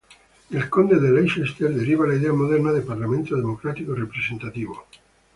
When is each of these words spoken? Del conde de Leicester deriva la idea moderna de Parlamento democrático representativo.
Del 0.53 0.67
conde 0.67 0.97
de 0.99 1.11
Leicester 1.11 1.69
deriva 1.75 2.07
la 2.07 2.15
idea 2.15 2.33
moderna 2.33 2.71
de 2.71 2.81
Parlamento 2.81 3.35
democrático 3.35 3.93
representativo. 3.93 4.87